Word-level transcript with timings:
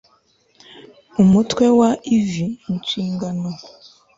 UMUTWE 1.21 1.65
WA 1.79 1.89
IV 2.17 2.31
INSHINGANO 2.71 3.49